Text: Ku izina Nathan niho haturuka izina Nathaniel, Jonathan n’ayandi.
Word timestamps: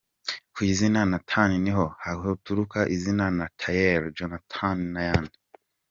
Ku 0.53 0.59
izina 0.71 0.99
Nathan 1.11 1.51
niho 1.63 1.85
haturuka 2.03 2.79
izina 2.95 3.25
Nathaniel, 3.37 4.03
Jonathan 4.17 4.77
n’ayandi. 4.93 5.37